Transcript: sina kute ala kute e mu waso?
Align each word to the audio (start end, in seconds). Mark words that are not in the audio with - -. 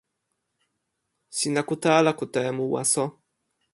sina 1.37 1.61
kute 1.69 1.89
ala 1.99 2.11
kute 2.19 2.39
e 2.49 2.51
mu 2.57 2.65
waso? 2.73 3.03